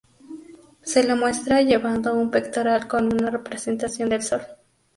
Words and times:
Se 0.81 1.03
le 1.03 1.13
muestra 1.13 1.61
llevando 1.61 2.15
un 2.15 2.31
pectoral 2.31 2.87
con 2.87 3.05
una 3.13 3.29
representación 3.29 4.09
del 4.09 4.23
sol. 4.23 4.41